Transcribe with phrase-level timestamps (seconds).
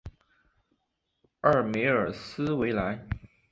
[1.41, 3.05] 奥尔梅尔斯维莱。